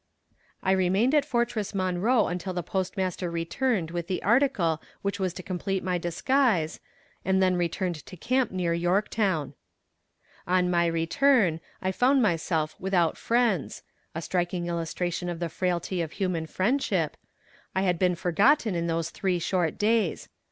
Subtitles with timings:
[0.63, 5.43] I remained at Fortress Monroe until the Postmaster returned with the article which was to
[5.43, 6.79] complete my disguise,
[7.23, 9.53] and then returned to camp near Yorktown.
[10.47, 13.83] On my return, I found myself without friends
[14.15, 17.15] a striking illustration of the frailty of human friendship
[17.75, 20.29] I had been forgotten in those three short days.